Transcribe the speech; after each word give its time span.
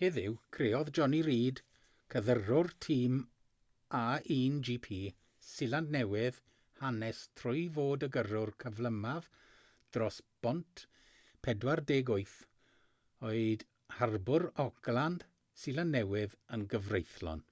heddiw 0.00 0.34
creodd 0.56 0.90
jonny 0.96 1.20
reid 1.28 1.60
cydyrrwr 2.14 2.68
tîm 2.84 3.16
a1gp 4.00 4.90
seland 5.46 5.90
newydd 5.96 6.38
hanes 6.82 7.22
trwy 7.40 7.64
fod 7.78 8.06
y 8.08 8.10
gyrrwr 8.18 8.52
cyflymaf 8.64 9.26
dros 9.96 10.20
bont 10.48 10.84
48 11.50 12.38
oed 13.32 13.66
harbwr 13.98 14.48
auckland 14.68 15.26
seland 15.64 15.98
newydd 15.98 16.38
yn 16.58 16.66
gyfreithlon 16.76 17.44